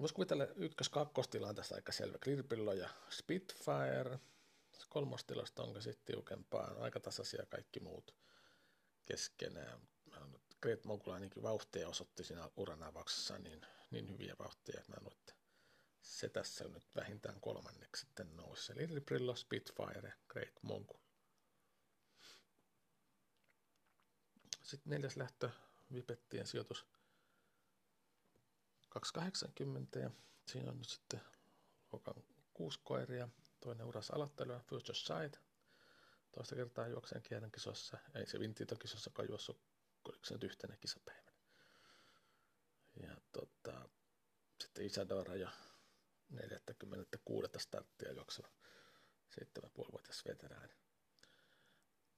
Voisi 0.00 0.14
kuvitella 0.14 0.44
ykkös-kakkostila 0.44 1.48
on 1.48 1.54
tässä 1.54 1.74
aika 1.74 1.92
selvä. 1.92 2.18
Clearbrillo 2.18 2.72
ja 2.72 2.88
Spitfire. 3.10 4.20
Kolmostilasta 4.88 5.62
onko 5.62 5.80
sitten 5.80 6.04
tiukempaa. 6.04 6.74
Aika 6.78 7.00
tasaisia 7.00 7.46
kaikki 7.46 7.80
muut 7.80 8.14
keskenään. 9.04 9.80
Great 10.62 10.84
Mogul 10.84 11.12
ainakin 11.12 11.42
vauhtia 11.42 11.88
osoitti 11.88 12.24
siinä 12.24 12.50
uran 12.56 12.82
avauksessa 12.82 13.38
niin, 13.38 13.66
niin 13.90 14.08
hyviä 14.10 14.36
vauhtia, 14.38 14.80
että 14.80 14.92
mä 14.92 14.96
luulen, 15.00 15.18
että 15.18 15.34
se 16.02 16.28
tässä 16.28 16.64
on 16.64 16.72
nyt 16.72 16.94
vähintään 16.94 17.40
kolmanneksi 17.40 18.00
sitten 18.00 18.36
nousi. 18.36 18.72
Eli 18.76 19.00
Brillo, 19.00 19.36
Spitfire, 19.36 20.12
Great 20.28 20.62
Mogul. 20.62 20.98
Sitten 24.62 24.90
neljäs 24.90 25.16
lähtö, 25.16 25.50
Vipettien 25.92 26.46
sijoitus 26.46 26.86
280 29.00 29.98
ja 29.98 30.10
siinä 30.46 30.70
on 30.70 30.78
nyt 30.78 30.88
sitten 30.88 31.20
luokan 31.92 32.14
kuusi 32.54 32.80
koiria. 32.84 33.28
Toinen 33.60 33.86
uras 33.86 34.10
aloittelua, 34.10 34.60
Future 34.60 34.94
Side. 34.94 35.38
Toista 36.32 36.54
kertaa 36.54 36.88
juokseen 36.88 37.22
kierran 37.22 37.52
kisossa. 37.52 37.98
Ei 38.14 38.26
se 38.26 38.40
Vintito 38.40 38.76
kisossa 38.76 39.10
kai 39.10 39.26
juossut, 39.28 39.60
oliko 40.04 40.24
se 40.24 40.34
nyt 40.34 40.44
yhtenä 40.44 40.76
kisapäivänä. 40.76 41.32
Ja 43.02 43.16
tota, 43.32 43.88
sitten 44.60 44.86
Isadora 44.86 45.36
ja 45.36 45.50
46. 46.28 47.48
starttia 47.58 48.12
juokseva 48.12 48.48
7,5-vuotias 49.40 50.24
veteraani. 50.28 50.74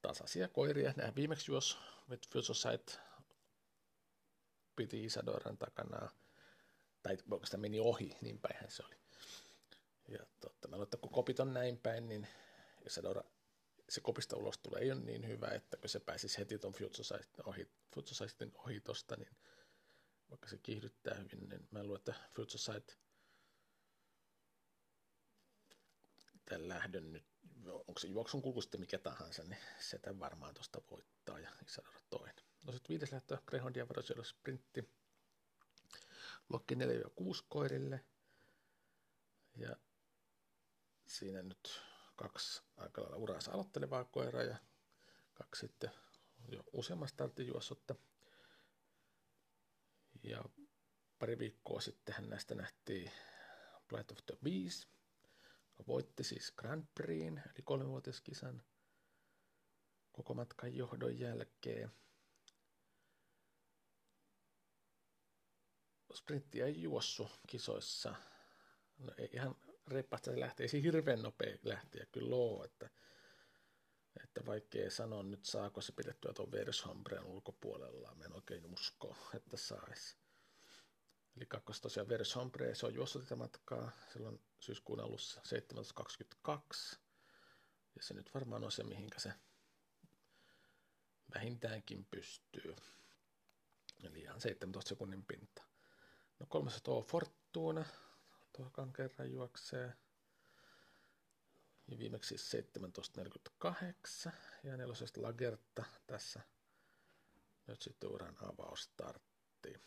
Tasaisia 0.02 0.49
koiria. 0.49 0.92
Nämä 0.97 1.14
viimeksi 1.14 1.52
juos 1.52 1.78
Future 2.32 2.54
Side 2.54 3.02
piti 4.76 5.04
Isadoran 5.04 5.58
takana 5.58 6.08
tai 7.08 7.18
oikeastaan 7.30 7.60
meni 7.60 7.80
ohi, 7.80 8.16
niin 8.20 8.38
päinhän 8.38 8.70
se 8.70 8.82
oli. 8.86 8.96
Ja 10.08 10.26
totta, 10.40 10.68
mä 10.68 10.76
luulen, 10.76 10.86
että 10.86 10.96
kun 10.96 11.12
kopit 11.12 11.40
on 11.40 11.54
näin 11.54 11.78
päin, 11.78 12.08
niin 12.08 12.28
jos 12.84 12.94
se, 12.94 13.02
se 13.88 14.00
kopista 14.00 14.36
ulos 14.36 14.58
tulee 14.58 14.82
ei 14.82 14.92
ole 14.92 15.00
niin 15.00 15.28
hyvä, 15.28 15.48
että 15.48 15.76
kun 15.76 15.88
se 15.88 16.00
pääsisi 16.00 16.38
heti 16.38 16.58
tuon 16.58 16.72
Futsosaitin 16.72 17.46
ohi, 17.48 17.70
Futsosaitin 17.94 18.52
ohi 18.54 18.80
tosta, 18.80 19.16
niin 19.16 19.36
vaikka 20.30 20.48
se 20.48 20.58
kiihdyttää 20.58 21.14
hyvin, 21.14 21.48
niin 21.48 21.68
mä 21.70 21.82
luulen, 21.84 21.98
että 21.98 22.14
Futsosait 22.34 22.98
tämän 26.44 26.68
lähdön 26.68 27.12
nyt, 27.12 27.26
onko 27.66 27.98
se 27.98 28.08
juoksun 28.08 28.42
kulku 28.42 28.62
sitten 28.62 28.80
mikä 28.80 28.98
tahansa, 28.98 29.44
niin 29.44 29.60
se 29.80 29.98
tämän 29.98 30.20
varmaan 30.20 30.54
tuosta 30.54 30.80
voittaa 30.90 31.38
ja 31.38 31.50
Isadora 31.66 32.00
toinen. 32.10 32.44
No 32.62 32.72
sitten 32.72 32.88
viides 32.88 33.12
lähtö, 33.12 33.38
Greyhound 33.46 33.76
ja 33.76 33.86
sprintti, 34.22 34.98
blokki 36.49 36.75
4-6 36.75 36.78
koirille. 37.49 38.05
Ja 39.57 39.76
siinä 41.07 41.43
nyt 41.43 41.81
kaksi 42.17 42.62
aika 42.76 43.02
lailla 43.02 43.17
uraansa 43.17 43.52
aloittelevaa 43.52 44.05
koiraa 44.05 44.43
ja 44.43 44.57
kaksi 45.35 45.61
sitten 45.61 45.90
jo 46.49 46.64
useamman 46.73 47.09
startin 47.09 47.47
juossutta. 47.47 47.95
Ja 50.23 50.45
pari 51.19 51.38
viikkoa 51.38 51.81
sitten 51.81 52.31
näistä 52.31 52.55
nähtiin 52.55 53.11
Flight 53.88 54.11
of 54.11 54.19
the 54.26 54.37
Bees. 54.45 54.88
Voitti 55.87 56.25
siis 56.25 56.52
Grand 56.52 56.85
Prixin, 56.95 57.43
eli 57.47 57.62
kolmivuotiskisan 57.64 58.62
koko 60.12 60.35
matkan 60.35 60.76
johdon 60.76 61.19
jälkeen. 61.19 61.90
Sprintti 66.14 66.62
ei 66.62 66.82
juossu 66.82 67.30
kisoissa. 67.46 68.14
No 68.98 69.12
ei 69.18 69.28
ihan 69.32 69.56
reippaasti 69.88 70.30
se 70.30 70.40
lähtee, 70.40 70.64
ei 70.64 70.68
se 70.68 70.82
hirveän 70.82 71.22
nopea 71.22 71.58
lähtiä 71.62 72.06
kyllä 72.12 72.30
loo, 72.30 72.64
että, 72.64 72.90
että 74.24 74.46
vaikea 74.46 74.90
sanoa 74.90 75.22
nyt 75.22 75.44
saako 75.44 75.80
se 75.80 75.92
pidettyä 75.92 76.32
tuon 76.32 76.52
Vershombren 76.52 77.24
ulkopuolella, 77.24 78.14
mä 78.14 78.24
en 78.24 78.32
oikein 78.32 78.66
usko, 78.66 79.16
että 79.34 79.56
saisi. 79.56 80.16
Eli 81.38 81.46
kakkos 81.46 81.80
tosiaan 81.80 82.08
Vershombre, 82.08 82.74
se 82.74 82.86
on 82.86 82.94
juossut 82.94 83.22
tätä 83.22 83.36
matkaa 83.36 83.90
silloin 84.12 84.40
syyskuun 84.60 85.00
alussa 85.00 85.40
17.22, 86.50 86.98
ja 87.96 88.02
se 88.02 88.14
nyt 88.14 88.34
varmaan 88.34 88.64
on 88.64 88.72
se, 88.72 88.84
mihinkä 88.84 89.18
se 89.18 89.32
vähintäänkin 91.34 92.04
pystyy. 92.10 92.76
Eli 94.04 94.20
ihan 94.20 94.40
17 94.40 94.88
sekunnin 94.88 95.24
pinta. 95.24 95.62
No 96.38 96.47
kolmas 96.49 96.83
on 96.87 97.04
Fortuna, 97.04 97.85
tuohon 98.52 98.92
kerran 98.92 99.30
juoksee. 99.30 99.92
Ja 101.88 101.99
viimeksi 101.99 102.37
17.48 104.28 104.33
ja 104.64 104.76
nelosesta 104.76 105.23
Lagerta 105.23 105.85
tässä 106.07 106.40
nyt 107.66 107.83
sitten 107.83 108.11
uran 108.11 108.37
avaustartti. 108.42 109.80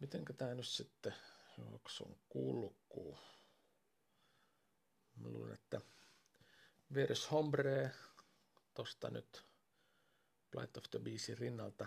Mitenkä 0.00 0.32
tämä 0.32 0.54
nyt 0.54 0.66
sitten 0.66 1.14
juoksun 1.58 2.16
kulkuu? 2.28 3.18
Mä 5.16 5.28
luulen, 5.28 5.54
että 5.54 5.80
Veres 6.94 7.30
Hombre 7.30 7.90
tosta 8.74 9.10
nyt 9.10 9.44
Flight 10.52 10.76
of 10.76 10.84
the 10.90 10.98
Beastin 10.98 11.38
rinnalta 11.38 11.86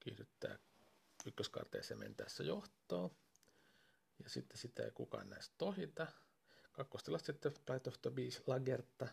kiihdyttää 0.00 0.58
ykköskarteeseen 1.26 2.00
mentäessä 2.00 2.42
johtoon. 2.42 3.10
Ja 4.24 4.30
sitten 4.30 4.58
sitä 4.58 4.82
ei 4.82 4.90
kukaan 4.90 5.30
näistä 5.30 5.54
tohita. 5.58 6.06
Kakkostilla 6.72 7.18
sitten 7.18 7.52
the 8.02 8.10
Beast 8.10 8.48
Lagerta. 8.48 9.08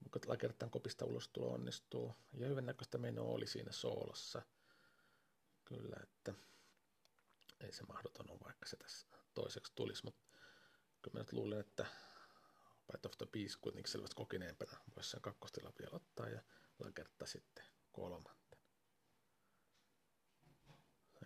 Mutta 0.00 0.28
Lagertan 0.28 0.70
kopista 0.70 1.04
ulostulo 1.04 1.52
onnistuu. 1.52 2.14
Ja 2.32 2.48
hyvän 2.48 2.66
näköistä 2.66 2.98
menoa 2.98 3.28
oli 3.28 3.46
siinä 3.46 3.72
soolossa. 3.72 4.42
Kyllä, 5.64 5.96
että 6.02 6.34
ei 7.60 7.72
se 7.72 7.82
mahdoton 7.82 8.30
ole, 8.30 8.40
vaikka 8.44 8.66
se 8.66 8.76
tässä 8.76 9.06
toiseksi 9.34 9.72
tulisi. 9.74 10.04
Mutta 10.04 10.22
kyllä 11.02 11.14
mä 11.14 11.20
nyt 11.20 11.32
luulen, 11.32 11.60
että 11.60 11.86
Flight 12.86 13.06
of 13.06 13.12
the 13.18 13.26
Beast 13.32 13.56
kuitenkin 13.60 13.92
selvästi 13.92 14.16
kokeneempana 14.16 14.80
voisi 14.96 15.10
sen 15.10 15.20
kakkostilla 15.20 15.72
vielä 15.78 15.96
ottaa 15.96 16.28
ja 16.28 16.42
Lagerta 16.78 17.26
sitten 17.26 17.64
kolman. 17.92 18.36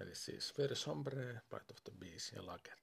Eli 0.00 0.14
siis 0.14 0.58
Very 0.58 0.74
Sombre, 0.74 1.42
the 1.84 1.92
Beast 1.98 2.32
ja 2.32 2.46
Lager. 2.46 2.78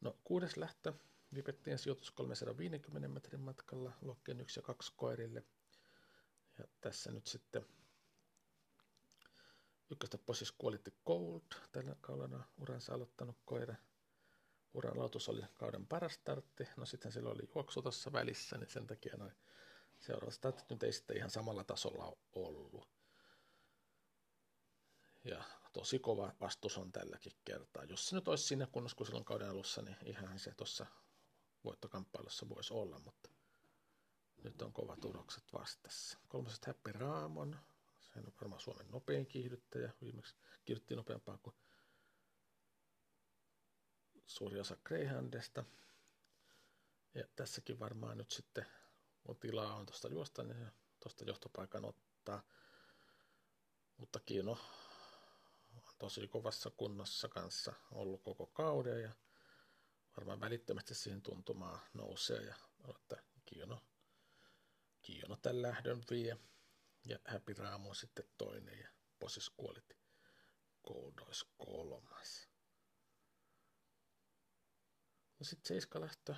No 0.00 0.18
kuudes 0.24 0.56
lähtö 0.56 0.92
vipettiin 1.34 1.78
sijoitus 1.78 2.10
350 2.10 3.08
metrin 3.08 3.40
matkalla 3.40 3.92
lokkeen 4.02 4.40
1 4.40 4.58
ja 4.60 4.62
2 4.62 4.92
koirille. 4.96 5.44
Ja 6.58 6.64
tässä 6.80 7.12
nyt 7.12 7.26
sitten 7.26 7.66
ykköstä 9.90 10.18
posis 10.18 10.54
Quality 10.64 10.92
Gold, 11.06 11.42
tällä 11.72 11.96
kaudella 12.00 12.44
uransa 12.58 12.94
aloittanut 12.94 13.36
koira. 13.44 13.74
Uran 14.74 14.98
lautus 14.98 15.28
oli 15.28 15.42
kauden 15.54 15.86
paras 15.86 16.14
startti, 16.14 16.68
no 16.76 16.86
sitten 16.86 17.12
sillä 17.12 17.30
oli 17.30 17.50
juoksu 17.54 17.82
tuossa 17.82 18.12
välissä, 18.12 18.58
niin 18.58 18.70
sen 18.70 18.86
takia 18.86 19.16
noin 19.16 19.32
seuraavat 19.98 20.34
startit 20.34 20.70
nyt 20.70 20.82
ei 20.82 20.92
sitten 20.92 21.16
ihan 21.16 21.30
samalla 21.30 21.64
tasolla 21.64 22.16
ollut. 22.32 22.95
Tosi 25.76 25.98
kova 25.98 26.32
vastus 26.40 26.78
on 26.78 26.92
tälläkin 26.92 27.32
kertaa. 27.44 27.84
Jos 27.84 28.08
se 28.08 28.14
nyt 28.14 28.28
olisi 28.28 28.44
siinä 28.44 28.66
kunnossa 28.66 28.96
kuin 28.96 29.06
silloin 29.06 29.24
kauden 29.24 29.50
alussa, 29.50 29.82
niin 29.82 29.96
ihan 30.04 30.38
se 30.38 30.54
tuossa 30.54 30.86
voittokamppailussa 31.64 32.48
voisi 32.48 32.74
olla, 32.74 32.98
mutta 32.98 33.30
nyt 34.44 34.62
on 34.62 34.72
kovat 34.72 35.04
urokset 35.04 35.52
vastassa. 35.52 36.18
Kolmaset 36.28 36.64
Happy 36.64 36.92
Raamon, 36.92 37.58
se 38.00 38.18
on 38.18 38.32
varmaan 38.40 38.60
Suomen 38.60 38.88
nopein 38.88 39.26
kiihdyttäjä, 39.26 39.92
viimeksi 40.00 40.34
kiihdytti 40.64 40.96
nopeampaa 40.96 41.38
kuin 41.38 41.56
suuri 44.26 44.60
osa 44.60 44.76
Greyhoundista. 44.84 45.64
Ja 47.14 47.24
tässäkin 47.36 47.78
varmaan 47.78 48.18
nyt 48.18 48.30
sitten, 48.30 48.66
kun 49.24 49.36
tilaa 49.36 49.74
on 49.74 49.86
tuosta 49.86 50.08
juosta, 50.08 50.42
niin 50.42 50.66
tuosta 51.00 51.24
johtopaikan 51.24 51.84
ottaa. 51.84 52.42
Mutta 53.96 54.20
Kiino 54.20 54.58
tosi 55.98 56.28
kovassa 56.28 56.70
kunnossa 56.70 57.28
kanssa 57.28 57.72
ollut 57.90 58.22
koko 58.22 58.46
kauden 58.46 59.02
ja 59.02 59.12
varmaan 60.16 60.40
välittömästi 60.40 60.94
siihen 60.94 61.22
tuntumaan 61.22 61.80
nousee 61.94 62.42
ja 62.42 62.54
että 62.88 63.22
Kiono, 63.44 63.80
Kiono 65.02 65.36
tämän 65.36 65.62
lähdön 65.62 66.02
vie 66.10 66.38
ja 67.04 67.18
Happy 67.24 67.54
Raamu 67.54 67.94
sitten 67.94 68.24
toinen 68.38 68.78
ja 68.78 68.88
Posis 69.18 69.52
Quality 69.60 69.96
Gold 70.86 71.18
olisi 71.26 71.46
kolmas. 71.56 72.48
No 75.38 75.44
sitten 75.44 75.68
seiska 75.68 76.00
lähtö. 76.00 76.34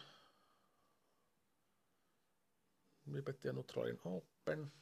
Liberty 3.07 3.49
ja 3.49 3.53
Nutrolin 3.53 4.01
Open 4.05 4.73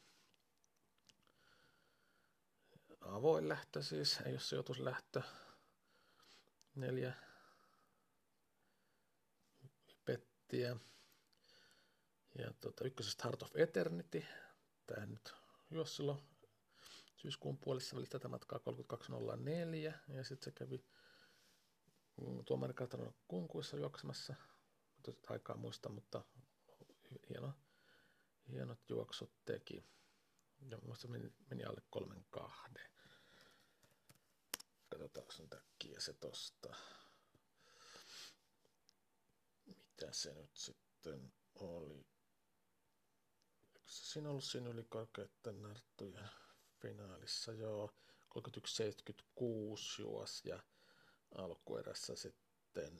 avoin 3.09 3.49
lähtö 3.49 3.83
siis, 3.83 4.21
ei 4.21 4.33
ole 4.33 4.41
sijoituslähtö. 4.41 5.23
Neljä 6.75 7.15
pettiä. 10.05 10.77
Ja 12.39 12.53
tuota, 12.61 12.85
ykkösestä 12.85 13.23
Heart 13.25 13.43
of 13.43 13.57
Eternity. 13.57 14.25
Tämä 14.87 15.07
nyt 15.07 15.35
juos 15.71 15.97
silloin 15.97 16.19
syyskuun 17.17 17.59
puolessa 17.59 17.97
välissä 17.97 18.19
tätä 18.19 18.29
matkaa 18.29 18.59
32.04. 18.59 19.93
Ja 20.09 20.25
sitten 20.25 20.45
se 20.45 20.51
kävi 20.51 20.85
tuomari 22.45 22.75
Katanon 22.75 23.15
kunkuissa 23.29 23.77
juoksemassa. 23.77 24.35
Aikaa 25.29 25.57
muista, 25.57 25.89
mutta 25.89 26.23
hieno, 27.29 27.53
hienot 28.49 28.91
juoksut 28.91 29.33
teki. 29.45 29.85
Ja 30.71 30.79
muista 30.79 31.09
meni, 31.09 31.33
meni 31.51 31.65
alle 31.65 31.83
kolmen 31.91 32.27
kahden. 32.31 32.96
Katsotaanko 34.99 35.33
nyt 35.39 35.53
äkkiä 35.55 36.01
se 36.01 36.13
tosta. 36.13 36.77
Mitä 39.67 40.13
se 40.13 40.35
nyt 40.35 40.57
sitten 40.57 41.33
oli? 41.55 42.07
Eikö 43.75 43.91
se 43.91 44.05
siinä 44.13 44.31
ollut 44.31 44.45
siinä 44.45 44.71
yli 44.71 44.85
korkeiden 44.85 45.63
narttujen 45.63 46.31
finaalissa? 46.81 47.53
Joo, 47.53 47.95
31.76 48.39 48.43
juos 49.99 50.45
ja 50.45 50.63
alkuerässä 51.35 52.17
sitten 52.17 52.99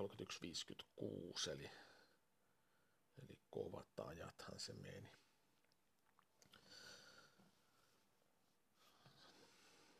31.56 0.00 1.50
eli, 1.50 1.70
eli 3.22 3.38
kovat 3.50 4.00
ajathan 4.00 4.60
se 4.60 4.72
meni. 4.72 5.25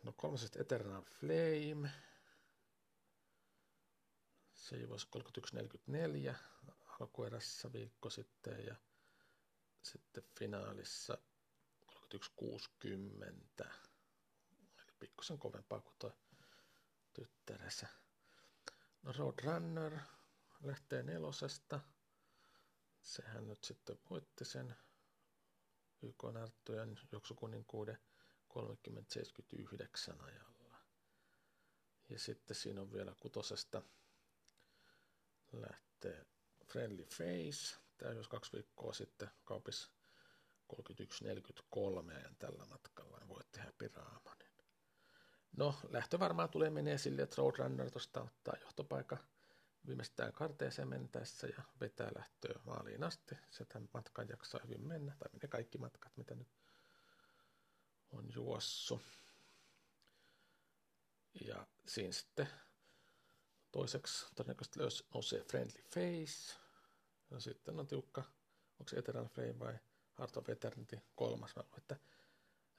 No 0.07 0.13
kolmasesta 0.13 0.61
Eternal 0.61 1.03
Flame. 1.03 1.91
Se 4.55 4.77
juosi 4.77 5.07
31.44 6.29 6.35
alkuerässä 7.01 7.73
viikko 7.73 8.11
sitten 8.11 8.67
ja 8.67 8.77
sitten 9.83 10.25
finaalissa 10.39 11.19
31.60. 11.91 13.67
Eli 14.79 14.93
pikkusen 14.99 15.39
kovempaa 15.39 15.81
kuin 15.81 15.97
tuo 15.99 16.13
tyttäressä. 17.13 17.87
No 19.03 19.13
Roadrunner 19.13 19.99
lähtee 20.63 21.03
nelosesta. 21.03 21.81
Sehän 23.03 23.49
nyt 23.49 23.65
sitten 23.65 23.99
voitti 24.11 24.45
sen 24.45 24.77
YK-näyttöjen 26.03 27.01
juoksukuninkuuden 27.13 27.99
30-79 28.57 30.23
ajalla. 30.25 30.77
Ja 32.09 32.19
sitten 32.19 32.57
siinä 32.57 32.81
on 32.81 32.93
vielä 32.93 33.15
kutosesta 33.21 33.83
lähtee 35.53 36.27
Friendly 36.67 37.05
Face. 37.05 37.81
Tämä 37.99 38.13
jos 38.13 38.29
kaksi 38.29 38.53
viikkoa 38.53 38.93
sitten 38.93 39.31
kaupissa 39.45 39.91
31.43 40.73 42.15
ajan 42.17 42.37
tällä 42.39 42.65
matkalla 42.67 43.19
ja 43.21 43.29
voitti 43.29 43.61
Happy 43.61 43.91
Raamanin. 43.95 44.47
No, 45.57 45.75
lähtö 45.89 46.19
varmaan 46.19 46.49
tulee 46.49 46.71
menee 46.71 46.99
sille, 46.99 47.23
että 47.23 47.35
Roadrunner 47.39 47.91
tuosta 47.91 48.23
ottaa 48.23 48.55
johtopaikan 48.61 49.19
viimeistään 49.87 50.33
karteeseen 50.33 50.89
mentäessä 50.89 51.47
ja 51.47 51.63
vetää 51.81 52.11
lähtöä 52.17 52.61
maaliin 52.65 53.05
asti. 53.05 53.35
Se 53.51 53.65
tämän 53.65 53.89
matkan 53.95 54.29
jaksaa 54.29 54.61
hyvin 54.65 54.87
mennä, 54.87 55.17
tai 55.19 55.29
ne 55.43 55.49
kaikki 55.49 55.79
matkat, 55.79 56.17
mitä 56.17 56.35
nyt 56.35 56.49
on 58.13 58.35
juossut. 58.35 59.03
Ja 61.45 61.67
siinä 61.87 62.13
sitten 62.13 62.49
toiseksi 63.73 64.27
todennäköisesti 64.35 64.81
nousee 65.15 65.45
Friendly 65.45 65.83
Face. 65.83 66.61
Ja 67.31 67.41
sitten 67.41 67.81
on 67.81 67.87
tiukka, 67.87 68.21
onko 68.81 68.89
se 68.89 68.97
Eternal 68.97 69.29
Flame 69.29 69.59
vai 69.59 69.79
Heart 70.19 70.37
of 70.37 70.49
Eternity 70.49 71.01
kolmas. 71.17 71.57
Mä 71.57 71.63
luulen, 71.63 71.79
että 71.79 71.97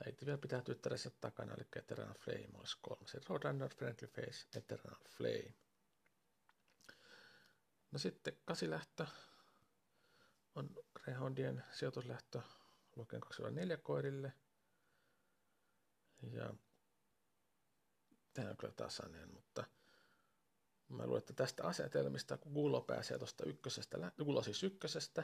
äiti 0.05 0.25
vielä 0.25 0.37
pitää 0.37 0.61
tyttärensä 0.61 1.09
takana, 1.09 1.53
eli 1.53 1.67
Eternal 1.75 2.13
Flame 2.13 2.49
olisi 2.53 2.77
kolmas. 2.81 3.13
Roadrunner, 3.29 3.75
Friendly 3.75 4.07
Face, 4.07 4.57
Eternal 4.57 4.95
Flame. 5.17 5.53
No 7.91 7.99
sitten 7.99 8.37
kasilähtö 8.45 9.05
on 10.55 10.69
Greyhoundien 10.93 11.63
sijoituslähtö 11.71 12.41
luokkien 12.95 13.21
2-4 13.23 13.77
koirille. 13.83 14.33
Ja 16.21 16.53
tämä 18.33 18.49
on 18.49 18.57
kyllä 18.57 18.73
tasainen, 18.73 19.33
mutta 19.33 19.63
mä 20.89 21.05
luulen, 21.05 21.19
että 21.19 21.33
tästä 21.33 21.63
asetelmista, 21.63 22.37
kun 22.37 22.53
Gulo 22.53 22.81
pääsee 22.81 23.17
tuosta 23.17 23.45
ykkösestä, 23.45 24.11
Gulo 24.17 24.43
siis 24.43 24.63
ykkösestä, 24.63 25.23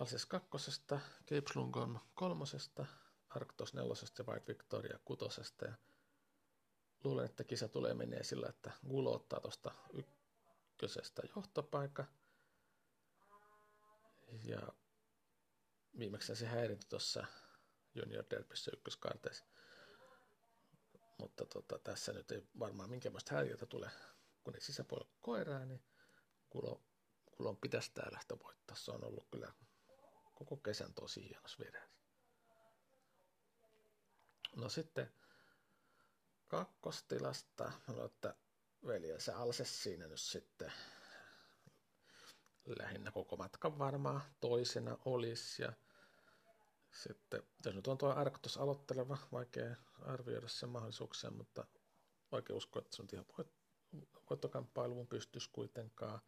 Alses 0.00 0.26
kakkosesta, 0.26 1.00
Cape 1.22 1.52
Slungon 1.52 2.00
kolmosesta, 2.14 2.86
Arctos 3.28 3.74
nelosesta 3.74 4.22
ja 4.22 4.26
White 4.26 4.52
Victoria 4.52 4.98
kutosesta. 5.04 5.64
Ja 5.64 5.74
luulen, 7.04 7.24
että 7.24 7.44
kisa 7.44 7.68
tulee 7.68 7.94
menee 7.94 8.24
sillä, 8.24 8.48
että 8.48 8.70
Gulo 8.88 9.14
ottaa 9.14 9.40
tuosta 9.40 9.74
ykkösestä 9.92 11.22
johtopaikka. 11.36 12.04
Ja 14.44 14.68
viimeksi 15.98 16.36
se 16.36 16.46
häiriintyi 16.46 16.88
tuossa 16.88 17.26
Junior 17.98 18.24
Derbyssä 18.30 18.70
ykköskarteessa. 18.74 19.44
Mutta 21.18 21.46
tota, 21.46 21.78
tässä 21.78 22.12
nyt 22.12 22.30
ei 22.30 22.42
varmaan 22.58 22.90
minkäänlaista 22.90 23.34
häiriötä 23.34 23.66
tule, 23.66 23.90
kun 24.44 24.54
ei 24.54 24.60
sisäpuolella 24.60 25.12
koiraa, 25.20 25.64
niin 25.64 25.82
kulo, 26.50 26.82
kulon 27.26 27.56
pitäisi 27.56 27.90
tämä 27.94 28.12
lähtö 28.12 28.36
voittaa. 28.44 28.76
Se 28.76 28.90
on 28.90 29.04
ollut 29.04 29.28
kyllä 29.30 29.52
koko 30.34 30.56
kesän 30.56 30.94
tosi 30.94 31.28
hienossa 31.28 31.58
vireessä. 31.64 31.98
No 34.56 34.68
sitten 34.68 35.12
kakkostilasta, 36.48 37.72
no, 37.86 38.04
että 38.04 38.34
veljensä 38.86 39.36
Alse 39.36 39.64
siinä 39.64 40.06
nyt 40.06 40.20
sitten 40.20 40.72
lähinnä 42.78 43.10
koko 43.10 43.36
matkan 43.36 43.78
varmaan 43.78 44.22
toisena 44.40 44.98
olisi. 45.04 45.62
Ja 45.62 45.72
sitten, 46.92 47.42
jos 47.64 47.74
nyt 47.74 47.86
on 47.86 47.98
tuo 47.98 48.08
Arktos 48.08 48.56
aloitteleva, 48.56 49.18
vaikea 49.32 49.76
arvioida 50.02 50.48
sen 50.48 50.68
mahdollisuuksia, 50.68 51.30
mutta 51.30 51.66
vaikea 52.32 52.56
uskoa, 52.56 52.82
että 52.82 52.96
se 52.96 53.02
on 53.02 53.08
ihan 53.12 53.26
voittokamppailuun 54.30 55.06
pystyisi 55.06 55.50
kuitenkaan. 55.52 56.20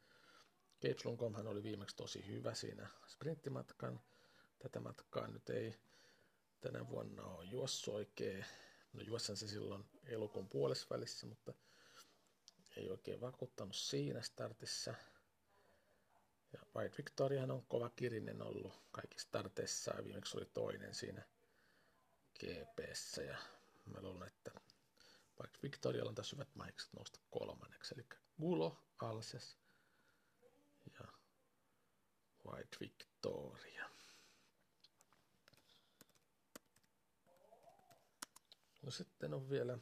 Cape 0.82 0.98
Slunkomhan 0.98 1.46
oli 1.46 1.62
viimeksi 1.62 1.96
tosi 1.96 2.26
hyvä 2.26 2.54
siinä 2.54 2.88
sprinttimatkan. 3.06 4.00
Tätä 4.58 4.80
matkaa 4.80 5.26
nyt 5.28 5.50
ei 5.50 5.74
tänä 6.60 6.88
vuonna 6.88 7.22
ole 7.22 7.44
juossut 7.44 7.94
oikein. 7.94 8.44
No 8.92 9.00
juossan 9.02 9.36
se 9.36 9.48
silloin 9.48 9.84
elokuun 10.04 10.48
puolessa 10.48 10.86
välissä, 10.90 11.26
mutta 11.26 11.54
ei 12.76 12.90
oikein 12.90 13.20
vakuuttanut 13.20 13.76
siinä 13.76 14.22
startissa. 14.22 14.94
Ja 16.52 16.60
White 16.76 16.96
Victoriahan 16.98 17.50
on 17.50 17.66
kova 17.66 17.90
kirinen 17.90 18.42
ollut 18.42 18.82
kaikissa 18.90 19.28
starteissa 19.28 19.96
ja 19.96 20.04
viimeksi 20.04 20.36
oli 20.36 20.46
toinen 20.46 20.94
siinä 20.94 21.22
GPssä 22.38 23.22
ja 23.22 23.38
mä 23.84 24.02
luulen, 24.02 24.28
että 24.28 24.50
White 25.40 25.58
Victorialla 25.62 26.08
on 26.08 26.14
tässä 26.14 26.36
hyvät 26.36 26.54
mahikset 26.54 26.92
nousta 26.92 27.20
kolmanneksi, 27.30 27.94
eli 27.94 28.06
Gulo, 28.40 28.84
Alses 28.98 29.58
ja 30.92 31.06
White 32.46 32.76
Victoria. 32.80 33.90
No 38.82 38.90
sitten 38.90 39.34
on 39.34 39.50
vielä 39.50 39.78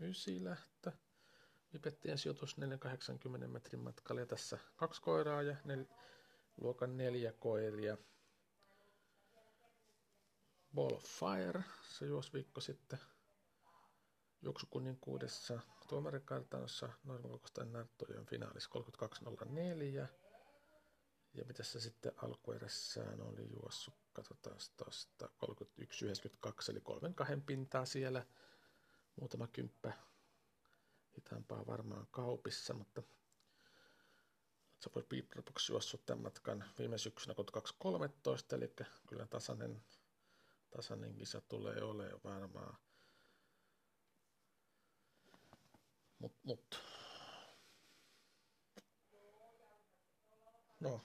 ysilähtö. 0.00 0.92
Vipettien 1.76 2.18
sijoitus 2.18 2.56
480 2.56 3.48
metrin 3.48 3.80
matkalla. 3.80 4.20
Ja 4.20 4.26
tässä 4.26 4.58
kaksi 4.76 5.02
koiraa 5.02 5.42
ja 5.42 5.56
nel, 5.64 5.84
luokan 6.60 6.96
neljä 6.96 7.32
koiria. 7.32 7.96
Ball 10.74 10.94
of 10.94 11.04
Fire, 11.04 11.64
se 11.82 12.06
juosi 12.06 12.32
viikko 12.32 12.60
sitten 12.60 12.98
juoksukuninkuudessa 14.42 15.60
tuomarikartanossa 15.88 16.88
normaalikohtainen 17.04 17.72
näyttöjen 17.72 18.26
finaalissa 18.26 18.70
32.04. 19.44 20.08
Ja 21.34 21.44
mitä 21.44 21.62
se 21.62 21.80
sitten 21.80 22.12
alkuerässään 22.16 23.20
oli 23.20 23.50
juossut, 23.50 23.94
katsotaan 24.12 24.56
tuosta 24.76 25.28
31.92, 25.46 26.70
eli 26.70 26.80
kolmen 26.80 27.14
kahden 27.14 27.42
pintaa 27.42 27.86
siellä, 27.86 28.26
muutama 29.20 29.46
kymppä 29.46 29.92
hitaampaa 31.16 31.66
varmaan 31.66 32.06
kaupissa, 32.10 32.74
mutta 32.74 33.02
se 34.80 34.90
voi 34.94 35.06
lopuksi 35.36 35.72
juossut 35.72 36.06
tämän 36.06 36.22
matkan 36.22 36.64
viime 36.78 36.98
syksynä 36.98 37.34
2.13, 37.34 38.56
eli 38.56 38.72
kyllä 39.08 39.26
tasainen, 39.26 39.84
tasainen 40.70 41.14
kisa 41.14 41.40
tulee 41.40 41.82
olemaan 41.82 42.22
varmaan. 42.24 42.78
Mut, 46.18 46.32
mut. 46.42 46.80
No, 50.80 51.00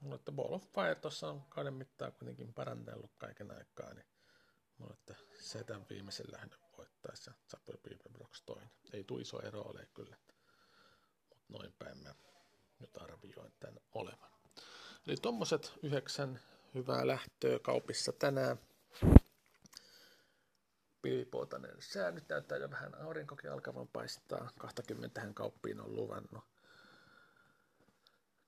mutta 0.00 0.32
Ball 0.32 0.52
of 0.54 0.62
Fire 0.74 0.94
tuossa 0.94 1.28
on 1.28 1.42
kauden 1.48 1.74
mittaan 1.74 2.12
kuitenkin 2.12 2.54
parantellut 2.54 3.14
kaiken 3.18 3.50
aikaa, 3.50 3.94
niin 3.94 4.06
mulla, 4.78 4.94
että 4.94 5.14
tämän 5.66 5.86
viimeisen 5.90 6.26
lähdön 6.32 6.63
voittaisi 7.04 7.30
ja 7.30 7.34
Zapper 7.50 7.78
Brox 8.12 8.42
toinen. 8.46 8.70
Ei 8.92 9.04
tule 9.04 9.20
iso 9.20 9.40
ero 9.40 9.62
ole 9.62 9.88
kyllä, 9.94 10.16
mutta 11.28 11.44
noin 11.48 11.72
päin 11.78 11.98
mä 11.98 12.14
nyt 12.78 12.96
arvioin 12.96 13.52
tämän 13.60 13.80
olevan. 13.94 14.30
Eli 15.06 15.16
tuommoiset 15.16 15.72
yhdeksän 15.82 16.40
hyvää 16.74 17.06
lähtöä 17.06 17.58
kaupissa 17.58 18.12
tänään. 18.12 18.58
Pilipoutainen 21.02 21.76
sää. 21.78 22.10
Nyt 22.10 22.28
näyttää 22.28 22.58
jo 22.58 22.70
vähän 22.70 22.94
aurinkokin 22.94 23.52
alkavan 23.52 23.88
paistaa. 23.88 24.50
20 24.58 25.20
hän 25.20 25.34
kauppiin 25.34 25.80
on 25.80 25.96
luvannut. 25.96 26.44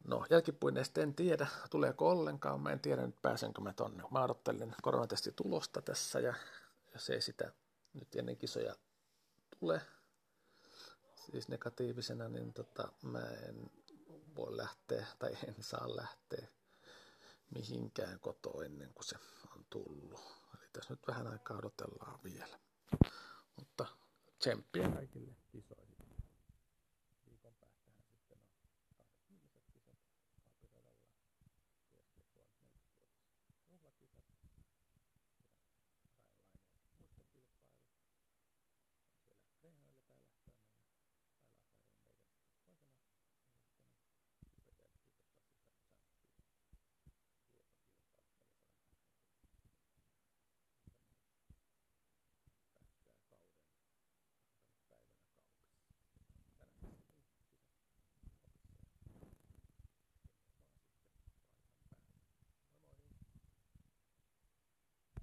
No, 0.05 0.27
jälkipuineista 0.31 1.01
en 1.01 1.15
tiedä, 1.15 1.47
tuleeko 1.71 2.11
ollenkaan. 2.11 2.61
Mä 2.61 2.73
en 2.73 2.81
tiedä 2.81 3.07
nyt 3.07 3.23
pääsenkö 3.23 3.61
mä 3.61 3.73
tonne. 3.73 4.03
Mä 4.11 4.23
odottelin 4.23 4.75
tulosta 5.37 5.83
tässä 5.83 6.21
ja 6.21 6.35
jos 6.93 7.11
ei 7.11 7.21
sitä 7.21 7.53
nyt 7.99 8.17
ennen 8.17 8.37
kisoja 8.37 8.77
tule, 9.61 9.81
siis 11.33 11.49
negatiivisena, 11.49 12.29
niin 12.29 12.53
tota, 12.53 12.93
mä 13.03 13.21
en 13.21 13.71
voi 14.37 14.57
lähteä 14.57 15.07
tai 15.19 15.37
en 15.49 15.63
saa 15.63 15.97
lähteä 15.97 16.49
mihinkään 17.51 18.21
kotoa 18.21 18.65
ennen 18.65 18.95
kuin 18.95 19.05
se 19.05 19.17
on 19.57 19.67
tullut. 19.71 20.21
Eli 20.59 20.69
tässä 20.73 20.95
nyt 20.95 21.07
vähän 21.09 21.27
aikaa 21.27 21.59
odotellaan 21.59 22.21
vielä. 22.25 22.59
Mutta 23.57 23.87
tsemppiä 24.39 24.89
kaikille. 24.89 25.37